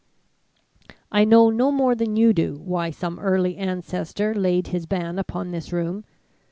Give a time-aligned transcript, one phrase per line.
[1.11, 5.51] "I know no more than you do why some early ancestor laid his ban upon
[5.51, 6.05] this room.